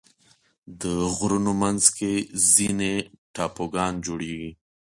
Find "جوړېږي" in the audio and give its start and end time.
4.05-4.51